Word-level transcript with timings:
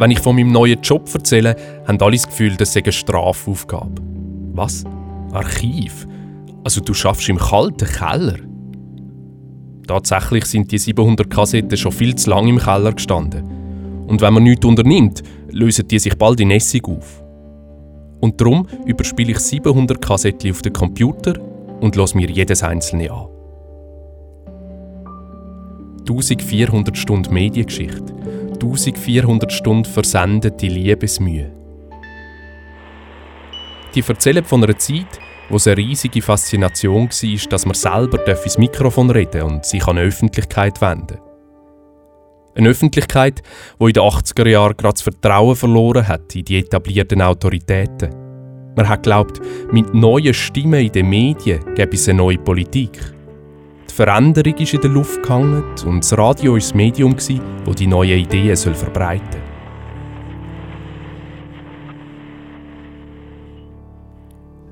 Wenn 0.00 0.10
ich 0.12 0.20
von 0.20 0.34
meinem 0.34 0.50
neuen 0.50 0.80
Job 0.80 1.10
erzähle, 1.12 1.54
haben 1.86 2.00
alle 2.00 2.16
das 2.16 2.26
Gefühl, 2.26 2.56
das 2.56 2.72
sei 2.72 2.80
eine 2.82 2.90
Strafaufgabe. 2.90 4.00
Was? 4.54 4.82
Archiv? 5.30 6.08
Also 6.64 6.80
du 6.80 6.94
schaffst 6.94 7.28
im 7.28 7.36
kalten 7.36 7.86
Keller? 7.86 8.36
Tatsächlich 9.86 10.46
sind 10.46 10.72
die 10.72 10.78
700 10.78 11.28
Kassetten 11.28 11.76
schon 11.76 11.92
viel 11.92 12.14
zu 12.14 12.30
lange 12.30 12.48
im 12.48 12.58
Keller 12.58 12.94
gestanden. 12.94 13.44
Und 14.06 14.22
wenn 14.22 14.32
man 14.32 14.44
nichts 14.44 14.64
unternimmt, 14.64 15.22
lösen 15.50 15.86
die 15.86 15.98
sich 15.98 16.16
bald 16.16 16.40
in 16.40 16.50
Essig 16.50 16.88
auf. 16.88 17.19
Und 18.20 18.40
darum 18.40 18.66
überspiele 18.84 19.32
ich 19.32 19.38
700 19.38 20.00
Kassetten 20.00 20.50
auf 20.50 20.62
den 20.62 20.72
Computer 20.72 21.34
und 21.80 21.96
lasse 21.96 22.16
mir 22.16 22.28
jedes 22.28 22.62
einzelne 22.62 23.10
an. 23.10 23.28
1400 26.00 26.96
Stunden 26.96 27.32
Mediengeschichte, 27.32 28.14
1400 28.54 29.52
Stunden 29.52 29.84
versendete 29.84 30.66
Liebesmühe. 30.66 31.50
Die 33.94 34.04
erzählen 34.06 34.44
von 34.44 34.62
einer 34.62 34.78
Zeit, 34.78 35.18
wo 35.48 35.56
es 35.56 35.66
eine 35.66 35.78
riesige 35.78 36.22
Faszination 36.22 37.08
war, 37.08 37.48
dass 37.48 37.66
man 37.66 37.74
selber 37.74 38.26
ins 38.44 38.58
Mikrofon 38.58 39.10
reden 39.10 39.42
und 39.42 39.64
sich 39.64 39.86
an 39.86 39.96
die 39.96 40.02
Öffentlichkeit 40.02 40.80
wenden 40.80 41.18
Eine 42.60 42.68
Öffentlichkeit, 42.68 43.40
wo 43.78 43.86
in 43.86 43.94
den 43.94 44.02
80er 44.02 44.46
Jahren 44.46 44.76
gerade 44.76 44.92
das 44.92 45.00
Vertrauen 45.00 45.56
verloren 45.56 46.06
hat 46.06 46.36
in 46.36 46.44
die 46.44 46.58
etablierten 46.58 47.22
Autoritäten. 47.22 48.10
Man 48.76 48.86
hat 48.86 49.02
glaubt, 49.02 49.40
mit 49.72 49.94
neuen 49.94 50.34
Stimmen 50.34 50.84
in 50.84 50.92
den 50.92 51.08
Medien 51.08 51.60
gäbe 51.74 51.94
es 51.94 52.06
eine 52.06 52.18
neue 52.18 52.36
Politik. 52.36 53.00
Die 53.88 53.94
Veränderung 53.94 54.54
ist 54.58 54.74
in 54.74 54.80
der 54.82 54.90
Luft 54.90 55.22
gehangen 55.22 55.64
und 55.86 56.04
das 56.04 56.18
Radio 56.18 56.52
war 56.52 56.58
das 56.58 56.74
Medium, 56.74 57.16
das 57.16 57.28
die 57.76 57.86
neuen 57.86 58.18
Ideen 58.18 58.54
verbreiten 58.54 59.24
soll. 59.32 59.40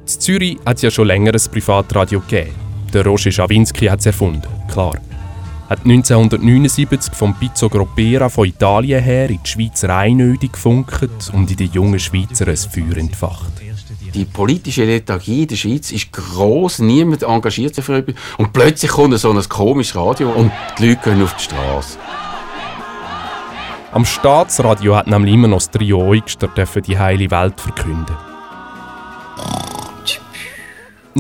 In 0.03 0.09
Zürich 0.09 0.59
hat 0.67 0.77
es 0.77 0.83
ja 0.83 0.91
schon 0.91 1.07
länger 1.07 1.33
ein 1.33 1.51
Privatradio 1.51 2.21
gegeben. 2.21 2.55
Der 2.93 3.03
Roger 3.07 3.31
Schawinski 3.31 3.87
hat 3.87 4.01
es 4.01 4.07
erfunden, 4.07 4.47
klar. 4.71 4.99
Hat 5.69 5.81
1979 5.85 7.15
vom 7.15 7.35
Pizzo 7.35 7.69
Groppera 7.69 8.31
von 8.31 8.49
Italien 8.49 9.03
her 9.03 9.29
in 9.29 9.41
die 9.45 9.49
Schweiz 9.51 9.85
Rheinöde 9.85 10.49
gefunkt 10.49 11.31
und 11.35 11.51
in 11.51 11.57
den 11.59 11.71
jungen 11.71 12.01
Schweizer 12.01 12.49
ein 12.49 12.57
Feuer 12.57 12.97
entfacht. 12.97 13.53
Die 14.15 14.25
politische 14.25 14.87
Lethargie 14.87 15.43
in 15.43 15.49
der 15.49 15.57
Schweiz 15.57 15.93
ist 15.93 16.11
gross, 16.11 16.79
niemand 16.79 17.23
engagiert 17.23 17.75
sich 17.75 17.85
für 17.85 17.99
etwas. 17.99 18.15
Und 18.39 18.55
plötzlich 18.55 18.91
kommt 18.91 19.19
so 19.19 19.31
ein 19.31 19.49
komisches 19.49 19.95
Radio 19.95 20.31
und 20.31 20.51
die 20.79 20.89
Leute 20.89 21.01
gehen 21.05 21.23
auf 21.23 21.37
die 21.37 21.45
Straße. 21.45 21.99
Am 23.93 24.07
Staatsradio 24.07 24.97
hat 24.97 25.07
nämlich 25.07 25.35
immer 25.35 25.49
noch 25.49 25.59
das 25.59 25.71
Trio 25.71 26.01
Eugster 26.01 26.49
die 26.81 26.99
heile 26.99 27.31
Welt 27.31 27.61
verkünden. 27.61 28.28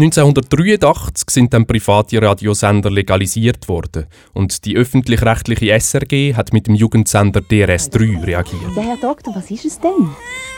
1983 0.00 1.28
sind 1.28 1.52
dann 1.52 1.66
private 1.66 2.22
Radiosender 2.22 2.88
legalisiert 2.88 3.68
worden 3.68 4.06
und 4.32 4.64
die 4.64 4.76
öffentlich-rechtliche 4.76 5.72
SRG 5.80 6.34
hat 6.34 6.52
mit 6.52 6.68
dem 6.68 6.76
Jugendsender 6.76 7.40
DRS3 7.40 8.24
reagiert. 8.24 8.76
Ja, 8.76 8.82
Herr 8.82 8.96
Doktor, 8.96 9.34
was 9.34 9.50
ist 9.50 9.64
es 9.64 9.80
denn? 9.80 10.10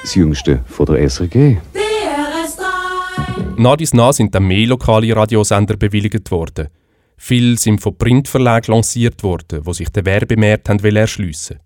Das 0.02 0.14
Jüngste 0.14 0.60
von 0.66 0.84
der 0.84 1.08
SRG. 1.08 1.56
DRS3! 1.74 3.56
Nach 3.56 3.76
dies 3.76 3.94
nach 3.94 4.12
sind 4.12 4.34
dann 4.34 4.46
mehr 4.46 4.66
lokale 4.66 5.16
Radiosender 5.16 5.78
bewilligt 5.78 6.30
worden. 6.30 6.68
Viele 7.16 7.56
sind 7.56 7.80
von 7.80 7.96
Printverlagen 7.96 8.74
lanciert 8.74 9.22
worden, 9.22 9.60
wo 9.64 9.72
sich 9.72 9.88
der 9.88 10.04
Werbemarkt 10.04 10.68
erschliessen 10.68 11.60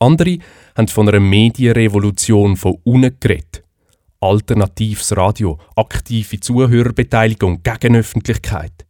Andere 0.00 0.38
haben 0.76 0.88
von 0.88 1.08
einer 1.08 1.20
Medienrevolution 1.20 2.56
von 2.56 2.78
unten 2.82 3.16
geredet 3.20 3.65
alternatives 4.20 5.16
Radio, 5.16 5.58
aktive 5.76 6.40
Zuhörerbeteiligung 6.40 7.62
gegen 7.62 7.96
Öffentlichkeit. 7.96 8.86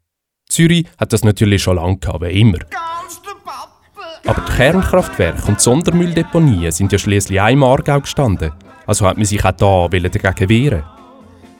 Zürich 0.48 0.86
hat 0.98 1.12
das 1.12 1.24
natürlich 1.24 1.62
schon 1.62 1.76
lange 1.76 1.98
gehabt, 1.98 2.24
immer. 2.24 2.58
Aber 4.26 4.42
die 4.42 4.52
Kernkraftwerke 4.52 5.46
und 5.46 5.58
die 5.58 5.62
Sondermülldeponien 5.62 6.72
sind 6.72 6.92
ja 6.92 6.98
schließlich 6.98 7.38
im 7.38 7.62
Aargau 7.62 8.00
gestanden. 8.00 8.52
Also 8.86 9.06
hat 9.06 9.16
man 9.16 9.26
sich 9.26 9.44
auch 9.44 9.52
da 9.52 9.88
dagegen 9.88 10.48
wehren 10.48 10.82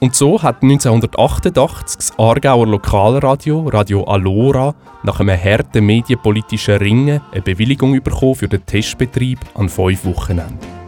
Und 0.00 0.15
so 0.15 0.43
hat 0.43 0.62
1988 0.62 1.97
das 1.97 2.19
Aargauer 2.19 2.66
Lokalradio, 2.66 3.69
Radio 3.69 4.04
Alora, 4.04 4.75
nach 5.03 5.21
einem 5.21 5.41
harten 5.41 5.87
medienpolitischen 5.87 6.77
Ringen 6.77 7.21
eine 7.33 7.43
Bewilligung 7.43 8.00
bekommen 8.03 8.34
für 8.34 8.48
den 8.48 8.65
Testbetrieb 8.66 9.38
an 9.54 9.69
fünf 9.69 10.04
Wochenenden. 10.04 10.85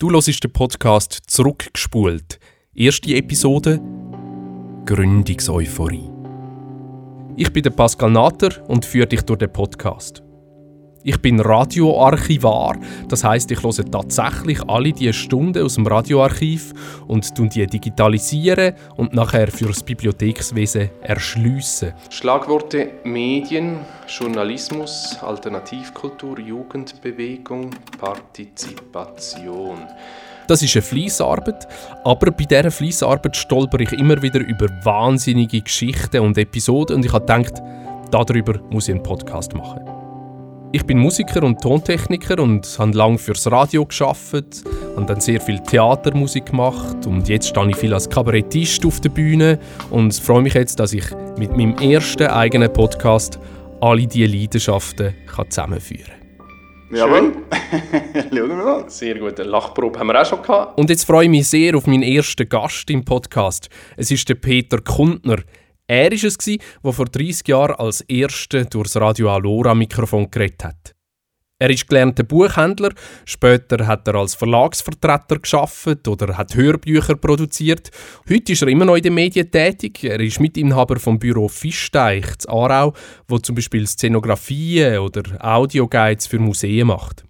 Du 0.00 0.12
hörst 0.12 0.44
den 0.44 0.52
Podcast 0.52 1.22
Zurückgespult. 1.26 2.38
Erste 2.72 3.16
Episode 3.16 3.80
Gründungseuphorie. 4.86 6.08
Ich 7.34 7.52
bin 7.52 7.64
der 7.64 7.70
Pascal 7.70 8.12
Natter 8.12 8.64
und 8.68 8.84
führe 8.84 9.08
dich 9.08 9.22
durch 9.22 9.40
den 9.40 9.52
Podcast. 9.52 10.22
Ich 11.04 11.20
bin 11.22 11.38
Radioarchivar, 11.38 12.76
das 13.08 13.22
heißt, 13.22 13.50
ich 13.52 13.62
höre 13.62 13.88
tatsächlich 13.90 14.60
alle 14.68 14.92
diese 14.92 15.12
Stunden 15.12 15.64
aus 15.64 15.76
dem 15.76 15.86
Radioarchiv 15.86 16.72
und 17.06 17.38
die 17.54 17.66
digitalisieren 17.66 18.74
und 18.96 19.14
nachher 19.14 19.48
für 19.48 19.66
das 19.66 19.82
Bibliothekswesen 19.82 20.90
erschliessen. 21.02 21.92
Schlagworte 22.10 22.90
Medien, 23.04 23.78
Journalismus, 24.08 25.16
Alternativkultur, 25.22 26.40
Jugendbewegung, 26.40 27.70
Partizipation. 27.98 29.78
Das 30.48 30.62
ist 30.62 30.74
eine 30.74 30.82
Fließarbeit, 30.82 31.68
aber 32.04 32.30
bei 32.32 32.44
dieser 32.44 32.70
Fließarbeit 32.70 33.36
stolper 33.36 33.80
ich 33.80 33.92
immer 33.92 34.20
wieder 34.20 34.40
über 34.40 34.66
wahnsinnige 34.82 35.60
Geschichten 35.60 36.20
und 36.20 36.38
Episoden 36.38 36.96
und 36.96 37.04
ich 37.04 37.12
habe 37.12 37.24
gedacht, 37.24 37.62
darüber 38.10 38.58
muss 38.70 38.88
ich 38.88 38.94
einen 38.94 39.02
Podcast 39.02 39.54
machen. 39.54 39.97
Ich 40.70 40.84
bin 40.84 40.98
Musiker 40.98 41.42
und 41.44 41.62
Tontechniker 41.62 42.38
und 42.42 42.76
habe 42.78 42.92
lange 42.92 43.16
fürs 43.16 43.50
Radio 43.50 43.86
geschafft, 43.86 44.34
habe 44.96 45.06
dann 45.06 45.18
sehr 45.18 45.40
viel 45.40 45.58
Theatermusik 45.60 46.46
gemacht 46.46 47.06
und 47.06 47.26
jetzt 47.26 47.48
stehe 47.48 47.70
ich 47.70 47.76
viel 47.76 47.94
als 47.94 48.10
Kabarettist 48.10 48.84
auf 48.84 49.00
der 49.00 49.08
Bühne 49.08 49.58
und 49.88 50.14
freue 50.14 50.42
mich 50.42 50.52
jetzt, 50.52 50.78
dass 50.78 50.92
ich 50.92 51.04
mit 51.38 51.56
meinem 51.56 51.74
ersten 51.78 52.26
eigenen 52.26 52.70
Podcast 52.70 53.40
alle 53.80 54.06
diese 54.06 54.26
Leidenschaften 54.26 55.14
kann 55.34 55.50
zusammenführen 55.50 56.04
kann. 56.90 56.96
Jawohl. 56.98 57.32
Schauen 58.14 58.48
wir 58.48 58.56
mal. 58.56 58.90
Sehr 58.90 59.18
gut. 59.18 59.40
Eine 59.40 59.48
Lachprobe 59.48 59.98
haben 59.98 60.08
wir 60.08 60.20
auch 60.20 60.26
schon 60.26 60.42
gehabt. 60.42 60.78
Und 60.78 60.90
jetzt 60.90 61.04
freue 61.04 61.24
ich 61.24 61.30
mich 61.30 61.48
sehr 61.48 61.76
auf 61.76 61.86
meinen 61.86 62.02
ersten 62.02 62.46
Gast 62.46 62.90
im 62.90 63.06
Podcast. 63.06 63.70
Es 63.96 64.10
ist 64.10 64.28
der 64.28 64.34
Peter 64.34 64.80
Kundner. 64.82 65.38
Er 65.90 66.10
war 66.10 66.24
es, 66.24 66.36
der 66.36 66.92
vor 66.92 67.06
30 67.06 67.48
Jahren 67.48 67.76
als 67.76 68.02
Erster 68.02 68.66
durchs 68.66 68.94
Radio 68.96 69.32
Alora 69.32 69.74
Mikrofon 69.74 70.30
geredet 70.30 70.64
hat. 70.64 70.94
Er 71.58 71.70
ist 71.70 71.88
gelernter 71.88 72.24
Buchhändler, 72.24 72.90
später 73.24 73.86
hat 73.86 74.06
er 74.06 74.16
als 74.16 74.34
Verlagsvertreter 74.34 75.38
geschafft 75.38 76.06
oder 76.06 76.36
hat 76.36 76.54
Hörbücher 76.54 77.16
produziert. 77.16 77.90
Heute 78.28 78.52
ist 78.52 78.60
er 78.60 78.68
immer 78.68 78.84
noch 78.84 78.96
in 78.96 79.02
den 79.02 79.14
Medien 79.14 79.50
tätig. 79.50 80.04
Er 80.04 80.20
ist 80.20 80.40
Mitinhaber 80.40 81.00
vom 81.00 81.18
Büro 81.18 81.48
Fischteich 81.48 82.36
zu 82.36 82.50
Aarau, 82.50 82.92
wo 83.26 83.38
zum 83.38 83.54
Beispiel 83.54 83.86
Szenografien 83.86 84.98
oder 84.98 85.22
Audioguides 85.40 86.26
für 86.26 86.38
Museen 86.38 86.88
macht. 86.88 87.24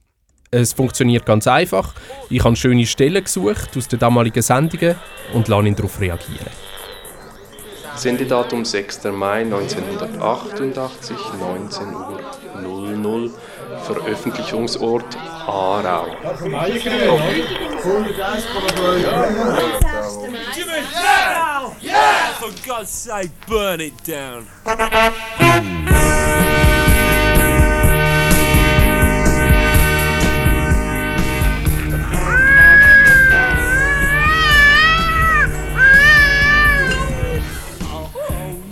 Es 0.51 0.73
funktioniert 0.73 1.25
ganz 1.25 1.47
einfach. 1.47 1.95
Ich 2.29 2.43
habe 2.43 2.57
schöne 2.57 2.87
Stellen 2.87 3.23
gesucht 3.23 3.77
aus 3.77 3.87
den 3.87 4.01
damaligen 4.01 4.43
Sendungen 4.43 4.97
und 5.33 5.47
lasse 5.47 5.69
ihn 5.69 5.77
darauf 5.77 6.01
reagieren. 6.01 6.68
Sendedatum 7.99 8.65
6. 8.65 9.05
Mai 9.13 9.45
1988, 9.45 10.55
19 11.39 11.95
Uhr 11.95 12.21
00. 13.03 13.31
Veröffentlichungsort 13.87 15.17
Aarau. 15.47 16.07
For 22.39 22.53
God's 22.67 22.91
sake, 22.91 23.31
burn 23.49 23.81
it 23.81 23.95
down! 24.07 24.47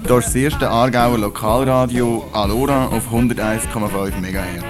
Hier 0.06 0.18
ist 0.18 0.26
das 0.28 0.34
erste 0.36 0.70
Aargauer 0.70 1.18
Lokalradio 1.18 2.28
Alora 2.32 2.86
auf 2.86 3.12
101,5 3.12 4.20
MHz. 4.20 4.62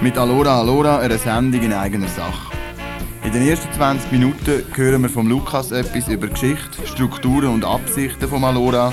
Mit 0.00 0.16
Alora 0.16 0.60
Alora 0.60 0.98
eine 0.98 1.18
Sendung 1.18 1.62
in 1.62 1.72
eigener 1.72 2.06
Sache. 2.06 2.56
In 3.24 3.32
den 3.32 3.42
ersten 3.42 3.72
20 3.72 4.12
Minuten 4.12 4.62
hören 4.72 5.02
wir 5.02 5.08
vom 5.08 5.26
Lukas 5.26 5.72
etwas 5.72 6.06
über 6.06 6.28
Geschichte, 6.28 6.86
Strukturen 6.86 7.48
und 7.48 7.64
Absichten 7.64 8.28
von 8.28 8.44
Alora 8.44 8.92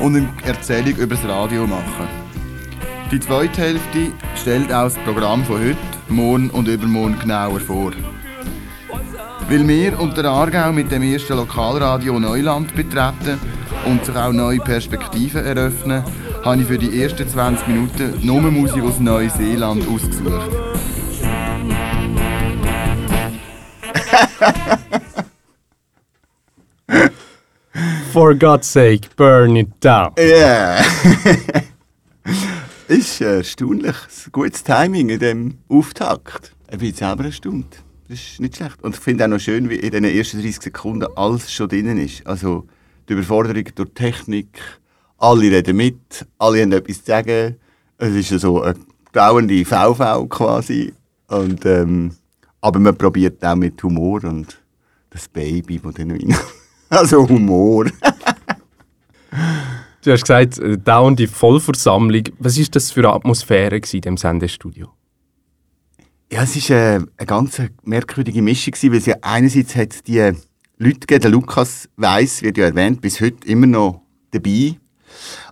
und 0.00 0.16
eine 0.16 0.28
Erzählung 0.46 0.94
über 0.94 1.14
das 1.14 1.28
Radio 1.28 1.66
machen. 1.66 2.08
Die 3.12 3.20
zweite 3.20 3.60
Hälfte 3.60 4.12
stellt 4.34 4.72
auch 4.72 4.84
das 4.84 4.96
Programm 5.04 5.44
von 5.44 5.60
heute, 5.60 5.76
morgen 6.08 6.48
und 6.48 6.68
übermorgen 6.68 7.18
genauer 7.18 7.60
vor. 7.60 7.92
Weil 9.46 9.68
wir 9.68 10.00
und 10.00 10.16
der 10.16 10.24
Aargau 10.24 10.72
mit 10.72 10.90
dem 10.90 11.02
ersten 11.02 11.36
Lokalradio 11.36 12.18
Neuland 12.18 12.74
betreten 12.74 13.38
und 13.86 14.04
sich 14.04 14.16
auch 14.16 14.32
neue 14.32 14.58
Perspektiven 14.58 15.44
eröffnen, 15.44 16.04
habe 16.44 16.60
ich 16.60 16.66
für 16.66 16.78
die 16.78 17.02
ersten 17.02 17.28
20 17.28 17.68
Minuten 17.68 18.14
nur 18.22 18.40
Musik 18.42 18.82
aus 18.82 18.98
Neuseeland 19.00 19.86
ausgesucht. 19.88 20.50
For 28.12 28.34
God's 28.34 28.72
sake, 28.72 29.08
burn 29.16 29.56
it 29.56 29.68
down. 29.80 30.12
Ja. 30.18 30.82
ist 32.90 33.20
äh, 33.20 33.36
erstaunlich. 33.36 33.94
Ein 34.26 34.32
gutes 34.32 34.64
Timing 34.64 35.10
in 35.10 35.18
diesem 35.20 35.58
Auftakt. 35.68 36.52
Ich 36.70 36.78
bin 36.78 36.92
selber 36.92 37.24
erstaunt. 37.24 37.84
Das 38.08 38.18
ist 38.18 38.40
nicht 38.40 38.56
schlecht. 38.56 38.82
Und 38.82 38.96
ich 38.96 39.00
finde 39.00 39.24
auch 39.24 39.28
noch 39.28 39.38
schön, 39.38 39.70
wie 39.70 39.76
in 39.76 39.92
den 39.92 40.04
ersten 40.04 40.42
30 40.42 40.60
Sekunden 40.60 41.06
alles 41.14 41.52
schon 41.52 41.68
drin 41.68 41.98
ist. 41.98 42.26
Also 42.26 42.66
die 43.10 43.14
Überforderung 43.14 43.64
durch 43.74 43.90
Technik, 43.94 44.60
alle 45.18 45.50
reden 45.50 45.76
mit, 45.76 46.26
alle 46.38 46.62
haben 46.62 46.72
etwas 46.72 46.98
zu 46.98 47.06
sagen. 47.06 47.56
Es 47.98 48.30
ist 48.30 48.40
so 48.40 48.62
eine 48.62 48.76
dauernde 49.12 49.64
VV 49.64 50.28
quasi. 50.28 50.94
Und, 51.26 51.66
ähm, 51.66 52.12
aber 52.60 52.78
man 52.78 52.96
probiert 52.96 53.44
auch 53.44 53.56
mit 53.56 53.82
Humor 53.82 54.22
und 54.24 54.58
das 55.10 55.28
Baby, 55.28 55.80
das 55.82 55.94
dann 55.94 56.12
rein. 56.12 56.34
Also 56.88 57.28
Humor. 57.28 57.86
Du 60.02 60.10
hast 60.10 60.22
gesagt, 60.22 60.58
äh, 60.58 60.76
dauernde 60.76 61.28
Vollversammlung. 61.28 62.24
Was 62.40 62.58
war 62.58 62.66
das 62.72 62.90
für 62.90 63.00
eine 63.00 63.12
Atmosphäre 63.12 63.80
in 63.92 64.00
dem 64.00 64.16
Sendestudio? 64.16 64.88
Ja, 66.32 66.42
es 66.42 66.68
war 66.68 66.76
äh, 66.76 66.94
eine 66.94 67.26
ganz 67.26 67.62
merkwürdige 67.84 68.42
Mischung, 68.42 68.72
gewesen, 68.72 68.90
weil 68.90 68.98
es 68.98 69.06
ja 69.06 69.16
einerseits 69.22 69.76
hat 69.76 70.06
die 70.08 70.32
Leute 70.82 71.00
gegeben, 71.00 71.20
der 71.20 71.30
Lukas 71.30 71.90
Weiss, 71.96 72.40
wird 72.40 72.56
ja 72.56 72.64
erwähnt, 72.64 73.02
bis 73.02 73.20
heute 73.20 73.46
immer 73.46 73.66
noch 73.66 74.00
dabei. 74.30 74.76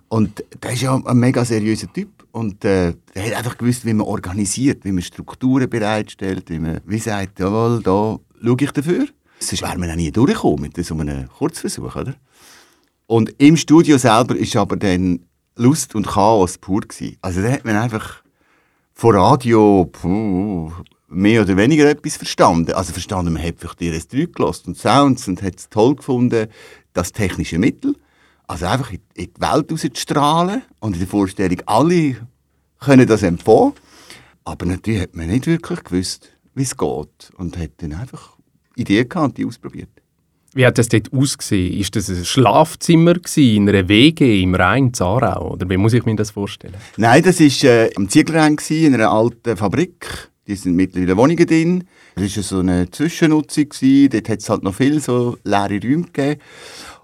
Und 0.07 0.43
der 0.63 0.73
ist 0.73 0.81
ja 0.81 0.95
ein 0.95 1.17
mega 1.19 1.45
seriöser 1.45 1.93
Typ. 1.93 2.25
Und 2.31 2.65
äh, 2.65 2.95
der 3.13 3.25
hat 3.27 3.33
einfach 3.33 3.55
gewusst, 3.59 3.85
wie 3.85 3.93
man 3.93 4.07
organisiert, 4.07 4.85
wie 4.85 4.91
man 4.91 5.03
Strukturen 5.03 5.69
bereitstellt, 5.69 6.49
wie 6.49 6.57
man 6.57 6.81
wie 6.83 6.97
sagt, 6.97 7.37
jawohl, 7.37 7.79
da 7.83 8.17
schaue 8.43 8.57
ich 8.59 8.71
dafür. 8.71 9.05
Sonst 9.39 9.61
wäre 9.61 9.77
man 9.77 9.91
auch 9.91 9.95
nie 9.95 10.11
durchgekommen 10.11 10.61
mit 10.61 10.83
so 10.83 10.95
einem 10.95 11.29
Kurzversuch, 11.29 11.95
oder? 11.95 12.15
Und 13.05 13.35
im 13.37 13.55
Studio 13.55 13.99
selber 13.99 14.35
ist 14.35 14.55
aber 14.55 14.77
dann 14.77 15.19
Lust 15.55 15.93
und 15.93 16.07
Chaos 16.07 16.57
pur 16.57 16.81
gewesen. 16.81 17.17
Also 17.21 17.43
da 17.43 17.51
hat 17.51 17.65
man 17.65 17.75
einfach 17.75 18.23
von 18.93 19.15
Radio 19.15 19.85
puh, 19.91 20.71
mehr 21.09 21.41
oder 21.41 21.57
weniger 21.57 21.89
etwas 21.89 22.17
verstanden. 22.17 22.73
Also 22.73 22.93
verstanden, 22.93 23.33
man 23.33 23.43
hat 23.43 23.55
vielleicht 23.57 23.79
die 23.79 23.91
RS3 23.91 24.27
gelassen 24.33 24.67
und 24.67 24.77
Sounds 24.77 25.27
und 25.27 25.41
hat 25.41 25.57
es 25.57 25.69
toll 25.69 25.95
gefunden, 25.95 26.47
das 26.93 27.11
technische 27.11 27.57
Mittel. 27.57 27.95
Also 28.47 28.65
einfach 28.65 28.91
in, 28.91 28.99
die 29.15 29.29
Welt 29.39 29.71
rauszustrahlen 29.71 30.63
und 30.79 30.93
in 30.93 30.99
der 30.99 31.07
Vorstellung, 31.07 31.61
alle 31.65 32.15
können 32.79 33.07
das 33.07 33.23
empfangen. 33.23 33.73
Aber 34.43 34.65
natürlich 34.65 35.01
hat 35.01 35.15
man 35.15 35.27
nicht 35.27 35.45
wirklich 35.45 35.83
gewusst, 35.83 36.31
wie 36.55 36.63
es 36.63 36.75
geht. 36.75 37.31
Und 37.37 37.57
hat 37.57 37.71
dann 37.77 37.93
einfach 37.93 38.37
Ideen 38.75 39.07
gehabt 39.07 39.29
und 39.29 39.37
die 39.37 39.45
ausprobiert. 39.45 39.89
Wie 40.53 40.65
hat 40.65 40.79
das 40.79 40.87
dort 40.89 41.13
ausgesehen? 41.13 41.79
Ist 41.79 41.95
das 41.95 42.09
ein 42.09 42.25
Schlafzimmer 42.25 43.13
gewesen, 43.13 43.55
in 43.55 43.69
einer 43.69 43.87
WG 43.87 44.41
im 44.41 44.55
Rhein, 44.55 44.93
Zarau? 44.93 45.51
Oder 45.53 45.69
wie 45.69 45.77
muss 45.77 45.93
ich 45.93 46.05
mir 46.05 46.15
das 46.15 46.31
vorstellen? 46.31 46.73
Nein, 46.97 47.21
das 47.21 47.39
war 47.39 47.69
äh, 47.69 47.91
am 47.95 48.09
Zieglerrhein, 48.09 48.57
in 48.69 48.95
einer 48.95 49.11
alten 49.11 49.55
Fabrik. 49.55 50.28
Die 50.49 50.55
sind 50.55 50.75
mittlerweile 50.75 51.15
Wohnungen 51.15 51.45
drin. 51.45 51.83
Das 52.15 52.35
war 52.35 52.41
so 52.41 52.57
eine 52.57 52.89
Zwischennutzung. 52.89 53.67
Dort 54.11 54.29
hat 54.29 54.39
es 54.39 54.49
halt 54.49 54.63
noch 54.63 54.73
viele 54.73 54.99
so 54.99 55.37
leere 55.43 55.79
Räume 55.79 56.05
gegeben. 56.05 56.41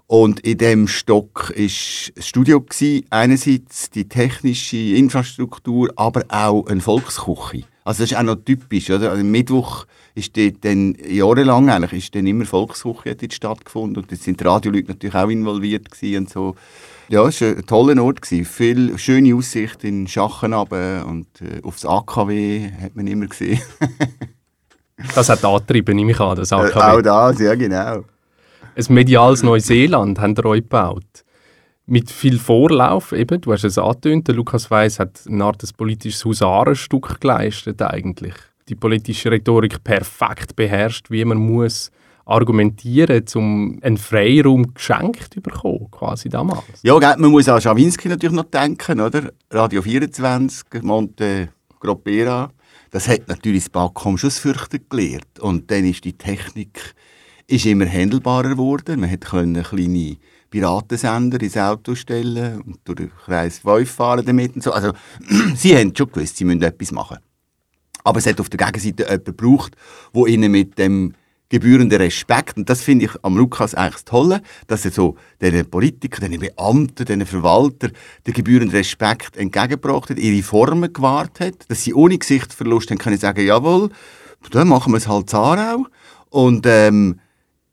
Und 0.08 0.40
in 0.40 0.58
dem 0.58 0.88
Stock 0.88 1.50
war 1.50 1.56
ein 1.56 1.68
Studio. 1.68 2.60
Gewesen. 2.60 3.06
Einerseits 3.10 3.90
die 3.90 4.08
technische 4.08 4.76
Infrastruktur, 4.76 5.92
aber 5.94 6.24
auch 6.28 6.66
eine 6.66 6.80
Volksküche. 6.80 7.62
Also 7.84 8.02
das 8.02 8.10
ist 8.10 8.18
auch 8.18 8.24
noch 8.24 8.44
typisch. 8.44 8.90
Oder? 8.90 9.12
Also 9.12 9.22
Mittwoch 9.22 9.86
ist 10.16 10.36
dort 10.36 10.64
dann 10.64 10.96
jahrelang 11.08 11.70
eigentlich 11.70 12.06
ist 12.06 12.16
dann 12.16 12.26
immer 12.26 12.46
Volksküche 12.46 13.16
stattgefunden 13.30 14.02
und 14.02 14.10
da 14.10 14.16
sind 14.16 14.40
die 14.40 14.44
Radioleute 14.44 14.88
natürlich 14.88 15.14
auch 15.14 15.28
involviert 15.28 15.86
und 16.02 16.28
so. 16.28 16.56
Ja, 17.08 17.26
es 17.26 17.40
war 17.40 17.48
ein 17.48 17.66
toller 17.66 18.02
Ort. 18.02 18.26
Viel 18.26 18.98
schöne 18.98 19.34
Aussicht 19.34 19.84
in 19.84 20.08
Schachen 20.08 20.52
und 20.52 21.26
äh, 21.40 21.62
aufs 21.62 21.84
AKW 21.84 22.70
hat 22.82 22.96
man 22.96 23.06
immer 23.06 23.26
gesehen. 23.26 23.60
das 25.14 25.28
hat 25.28 25.44
angetrieben, 25.44 25.94
nehme 25.94 26.12
ich 26.12 26.20
an, 26.20 26.36
das 26.36 26.52
AKW. 26.52 26.78
Äh, 26.78 26.82
auch 26.82 27.02
das, 27.02 27.40
ja 27.40 27.54
genau. 27.54 28.04
Ein 28.74 28.84
mediales 28.94 29.42
Neuseeland 29.42 30.18
haben 30.18 30.34
ihr 30.36 30.44
euch 30.44 30.62
gebaut. 30.62 31.24
Mit 31.86 32.10
viel 32.10 32.40
Vorlauf, 32.40 33.12
eben, 33.12 33.40
du 33.40 33.52
hast 33.52 33.62
es 33.62 33.78
angetönt, 33.78 34.26
der 34.26 34.34
Lukas 34.34 34.68
Weiss 34.72 34.98
hat 34.98 35.20
eine 35.28 35.44
Art 35.44 35.62
des 35.62 35.72
politisches 35.72 36.24
Husarenstück 36.24 37.20
geleistet 37.20 37.80
eigentlich. 37.80 38.34
Die 38.68 38.74
politische 38.74 39.30
Rhetorik 39.30 39.84
perfekt 39.84 40.56
beherrscht, 40.56 41.08
wie 41.10 41.24
man 41.24 41.38
muss 41.38 41.92
argumentieren, 42.26 43.24
um 43.34 43.78
einen 43.82 43.96
Freiraum 43.96 44.74
geschenkt 44.74 45.34
zu 45.34 45.40
bekommen, 45.40 45.88
quasi 45.90 46.28
damals. 46.28 46.64
Ja, 46.82 46.98
man 46.98 47.30
muss 47.30 47.48
an 47.48 47.60
Schawinski 47.60 48.08
natürlich 48.08 48.36
noch 48.36 48.50
denken, 48.50 49.00
oder? 49.00 49.32
Radio 49.50 49.80
24, 49.80 50.82
Monte 50.82 51.48
Gropera. 51.80 52.50
Das 52.90 53.08
hat 53.08 53.28
natürlich 53.28 53.64
das 53.64 53.70
Backcom 53.70 54.18
schon 54.18 54.32
fürchten 54.32 54.80
gelehrt. 54.88 55.38
Und 55.40 55.70
dann 55.70 55.84
ist 55.84 56.04
die 56.04 56.12
Technik 56.12 56.94
ist 57.46 57.64
immer 57.64 57.86
handelbarer 57.86 58.50
geworden. 58.50 59.00
Man 59.00 59.20
konnte 59.20 59.62
kleine 59.62 60.16
Piratensender 60.50 61.40
ins 61.40 61.56
Auto 61.56 61.94
stellen 61.94 62.60
und 62.62 62.78
durch 62.84 62.96
den 62.96 63.12
Kreis 63.24 63.60
5 63.60 63.88
fahren 63.88 64.24
damit 64.26 64.56
und 64.56 64.62
so. 64.62 64.72
Also, 64.72 64.92
sie 65.54 65.76
haben 65.76 65.94
schon 65.94 66.10
gewusst, 66.10 66.36
sie 66.36 66.44
müssen 66.44 66.62
etwas 66.62 66.90
machen. 66.90 67.18
Aber 68.02 68.18
es 68.18 68.26
hat 68.26 68.40
auf 68.40 68.48
der 68.48 68.66
Gegenseite 68.66 69.04
jemanden 69.04 69.24
gebraucht, 69.24 69.76
der 70.14 70.26
ihnen 70.26 70.50
mit 70.50 70.78
dem 70.78 71.14
gebührenden 71.48 72.00
Respekt, 72.00 72.56
und 72.56 72.68
das 72.68 72.82
finde 72.82 73.04
ich 73.06 73.12
am 73.22 73.36
Lukas 73.36 73.74
eigentlich 73.74 73.94
das 73.94 74.04
Tolle, 74.04 74.42
dass 74.66 74.84
er 74.84 74.90
so 74.90 75.16
den 75.40 75.68
Politikern, 75.68 76.30
den 76.30 76.40
Beamten, 76.40 77.04
den 77.04 77.24
Verwaltern 77.24 77.92
den 78.26 78.34
gebührenden 78.34 78.76
Respekt 78.76 79.36
entgegengebracht 79.36 80.10
hat, 80.10 80.18
ihre 80.18 80.42
Formen 80.42 80.92
gewahrt 80.92 81.40
hat, 81.40 81.68
dass 81.68 81.84
sie 81.84 81.94
ohne 81.94 82.18
Gesichtsverlust 82.18 82.90
dann 82.90 82.98
können 82.98 83.18
sagen, 83.18 83.46
jawohl, 83.46 83.90
dann 84.50 84.68
machen 84.68 84.92
wir 84.92 84.98
es 84.98 85.08
halt 85.08 85.30
Zarau. 85.30 85.86
Und 86.30 86.66
ähm, 86.66 87.20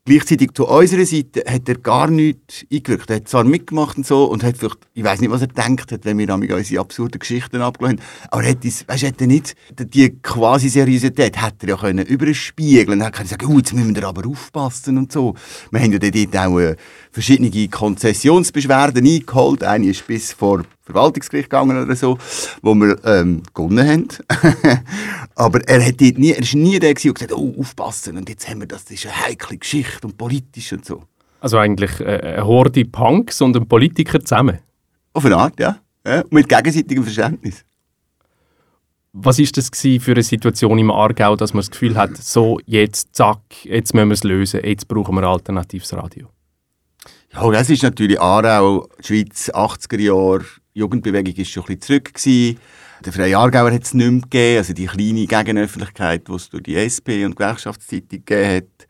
Gleichzeitig 0.06 0.52
zu 0.52 0.66
unserer 0.68 1.06
Seite 1.06 1.44
hat 1.50 1.66
er 1.66 1.78
gar 1.78 2.10
nichts 2.10 2.66
eingewirkt. 2.70 3.08
Er 3.08 3.16
hat 3.16 3.28
zwar 3.28 3.42
mitgemacht 3.44 3.96
und 3.96 4.06
so 4.06 4.26
und 4.26 4.42
hat 4.42 4.58
vielleicht, 4.58 4.76
ich 4.92 5.02
weiß 5.02 5.22
nicht, 5.22 5.30
was 5.30 5.40
er 5.40 5.46
gedacht 5.46 5.92
hat, 5.92 6.04
wenn 6.04 6.18
wir 6.18 6.34
unsere 6.34 6.78
absurden 6.82 7.18
Geschichten 7.18 7.62
abgelehnt 7.62 8.02
haben, 8.02 8.28
aber 8.30 8.44
er 8.44 8.50
hat, 8.50 8.66
das, 8.66 8.86
weißt, 8.86 9.04
hat 9.04 9.20
er 9.22 9.28
nicht 9.28 9.54
die 9.78 10.10
quasi 10.20 10.68
Seriosität 10.68 11.40
hat 11.40 11.54
er 11.62 11.70
ja 11.70 11.76
können 11.78 12.04
überspiegeln. 12.04 13.00
Er 13.00 13.06
hat 13.06 13.14
können 13.14 13.30
sagen, 13.30 13.46
oh, 13.46 13.56
jetzt 13.56 13.72
müssen 13.72 13.96
wir 13.96 14.04
aber 14.04 14.28
aufpassen 14.28 14.98
und 14.98 15.10
so. 15.10 15.36
Wir 15.70 15.80
haben 15.80 15.92
ja 15.92 15.98
dort 15.98 16.36
auch 16.36 16.58
äh, 16.58 16.76
verschiedene 17.10 17.68
Konzessionsbeschwerden 17.68 19.06
eingeholt. 19.06 19.64
Eine 19.64 19.86
ist 19.86 20.06
bis 20.06 20.34
vor 20.34 20.64
Verwaltungsgericht 20.84 21.48
gegangen 21.48 21.82
oder 21.82 21.96
so, 21.96 22.18
wo 22.62 22.74
wir 22.74 23.02
ähm, 23.04 23.42
gewonnen 23.54 23.88
haben. 23.88 24.08
Aber 25.34 25.66
er, 25.66 25.84
hat 25.84 26.00
nie, 26.00 26.32
er 26.32 26.40
ist 26.40 26.54
nie 26.54 26.78
der, 26.78 26.94
der 26.94 27.12
gesagt 27.12 27.32
oh, 27.32 27.54
aufpassen, 27.58 28.16
und 28.18 28.28
jetzt 28.28 28.48
haben 28.48 28.60
wir 28.60 28.66
das, 28.66 28.84
das 28.84 28.92
ist 28.92 29.06
eine 29.06 29.26
heikle 29.26 29.56
Geschichte 29.56 30.06
und 30.06 30.18
politisch 30.18 30.72
und 30.72 30.84
so. 30.84 31.04
Also 31.40 31.58
eigentlich 31.58 32.00
äh, 32.00 32.20
eine 32.36 32.46
Horde 32.46 32.84
Punks 32.84 33.40
und 33.40 33.56
ein 33.56 33.66
Politiker 33.66 34.20
zusammen? 34.20 34.58
Auf 35.14 35.24
eine 35.24 35.36
Art, 35.36 35.58
ja. 35.58 35.78
ja 36.06 36.22
mit 36.30 36.48
gegenseitigem 36.48 37.04
Verständnis. 37.04 37.64
Was 39.16 39.38
war 39.38 39.46
das 39.54 39.70
für 39.78 40.12
eine 40.12 40.22
Situation 40.22 40.78
im 40.78 40.90
Aargau, 40.90 41.36
dass 41.36 41.54
man 41.54 41.60
das 41.60 41.70
Gefühl 41.70 41.96
hat, 41.96 42.16
so, 42.16 42.58
jetzt, 42.66 43.14
zack, 43.14 43.38
jetzt 43.62 43.94
müssen 43.94 44.08
wir 44.08 44.14
es 44.14 44.24
lösen, 44.24 44.60
jetzt 44.64 44.88
brauchen 44.88 45.14
wir 45.14 45.22
alternatives 45.22 45.92
Radio? 45.94 46.28
Ja, 47.32 47.48
das 47.50 47.70
ist 47.70 47.82
natürlich 47.84 48.20
Aarau, 48.20 48.88
Schweiz, 49.00 49.50
80er 49.50 50.00
Jahre, 50.00 50.44
Jugendbewegung 50.76 51.34
ist 51.34 51.50
schon 51.50 51.62
ein 51.62 51.78
bisschen 51.78 51.82
zurück 51.82 52.14
gewesen. 52.14 52.58
Der 53.04 53.12
Freie 53.12 53.38
Aargauer 53.38 53.70
hat 53.70 53.84
es 53.84 53.94
nicht 53.94 54.10
mehr 54.10 54.20
gegeben, 54.22 54.58
also 54.58 54.72
die 54.72 54.86
kleine 54.86 55.26
Gegenöffentlichkeit, 55.26 56.26
die 56.26 56.32
es 56.32 56.50
durch 56.50 56.64
die 56.64 56.74
SP 56.74 57.24
und 57.24 57.36
Gewerkschaftszeitung 57.36 58.24
gegeben 58.24 58.56
hat. 58.56 58.88